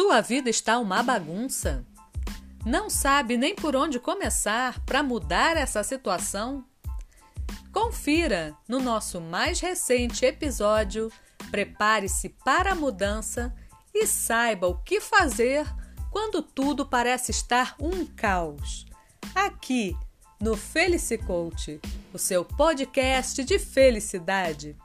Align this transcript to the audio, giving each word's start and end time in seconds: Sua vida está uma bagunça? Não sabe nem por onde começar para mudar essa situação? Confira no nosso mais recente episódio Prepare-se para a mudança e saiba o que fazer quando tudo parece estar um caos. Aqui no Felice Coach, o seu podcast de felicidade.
Sua 0.00 0.22
vida 0.22 0.48
está 0.48 0.78
uma 0.78 1.02
bagunça? 1.02 1.84
Não 2.64 2.88
sabe 2.88 3.36
nem 3.36 3.54
por 3.54 3.76
onde 3.76 4.00
começar 4.00 4.80
para 4.86 5.02
mudar 5.02 5.58
essa 5.58 5.82
situação? 5.82 6.64
Confira 7.70 8.56
no 8.66 8.80
nosso 8.80 9.20
mais 9.20 9.60
recente 9.60 10.24
episódio 10.24 11.12
Prepare-se 11.50 12.30
para 12.30 12.72
a 12.72 12.74
mudança 12.74 13.54
e 13.92 14.06
saiba 14.06 14.66
o 14.68 14.78
que 14.82 15.02
fazer 15.02 15.66
quando 16.10 16.40
tudo 16.40 16.86
parece 16.86 17.30
estar 17.30 17.76
um 17.78 18.06
caos. 18.06 18.86
Aqui 19.34 19.94
no 20.40 20.56
Felice 20.56 21.18
Coach, 21.18 21.78
o 22.10 22.18
seu 22.18 22.42
podcast 22.42 23.44
de 23.44 23.58
felicidade. 23.58 24.78